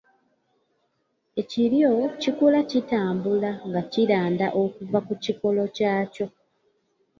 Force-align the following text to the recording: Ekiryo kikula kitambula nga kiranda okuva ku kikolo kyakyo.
Ekiryo 1.41 1.91
kikula 2.21 2.59
kitambula 2.69 3.51
nga 3.67 3.81
kiranda 3.91 4.47
okuva 4.63 4.99
ku 5.07 5.13
kikolo 5.23 5.63
kyakyo. 5.75 6.25